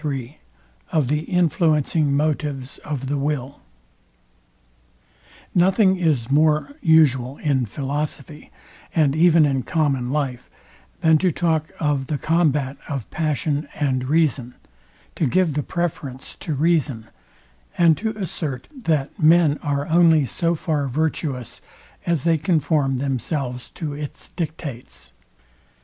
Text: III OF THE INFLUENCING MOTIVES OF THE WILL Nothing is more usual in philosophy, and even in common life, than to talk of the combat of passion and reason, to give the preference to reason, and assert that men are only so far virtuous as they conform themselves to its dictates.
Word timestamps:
III 0.03 0.39
OF 0.91 1.09
THE 1.09 1.25
INFLUENCING 1.25 2.11
MOTIVES 2.17 2.79
OF 2.79 3.05
THE 3.05 3.17
WILL 3.19 3.61
Nothing 5.53 5.95
is 5.97 6.31
more 6.31 6.73
usual 6.81 7.37
in 7.37 7.67
philosophy, 7.67 8.49
and 8.95 9.15
even 9.15 9.45
in 9.45 9.61
common 9.61 10.09
life, 10.09 10.49
than 11.01 11.19
to 11.19 11.29
talk 11.29 11.71
of 11.79 12.07
the 12.07 12.17
combat 12.17 12.77
of 12.89 13.07
passion 13.11 13.69
and 13.75 14.05
reason, 14.05 14.55
to 15.13 15.27
give 15.27 15.53
the 15.53 15.61
preference 15.61 16.33
to 16.39 16.55
reason, 16.55 17.05
and 17.77 17.99
assert 18.03 18.67
that 18.75 19.19
men 19.21 19.59
are 19.61 19.85
only 19.85 20.25
so 20.25 20.55
far 20.55 20.87
virtuous 20.87 21.61
as 22.07 22.23
they 22.23 22.39
conform 22.39 22.97
themselves 22.97 23.69
to 23.75 23.93
its 23.93 24.29
dictates. 24.29 25.13